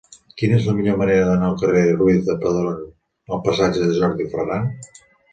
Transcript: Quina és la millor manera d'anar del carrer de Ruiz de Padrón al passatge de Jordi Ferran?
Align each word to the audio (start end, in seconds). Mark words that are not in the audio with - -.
Quina 0.41 0.55
és 0.59 0.63
la 0.67 0.73
millor 0.75 0.95
manera 1.01 1.25
d'anar 1.25 1.49
del 1.49 1.59
carrer 1.63 1.83
de 1.87 1.91
Ruiz 1.99 2.23
de 2.29 2.35
Padrón 2.45 2.79
al 3.37 3.43
passatge 3.49 3.83
de 3.91 3.99
Jordi 3.99 4.27
Ferran? 4.33 4.65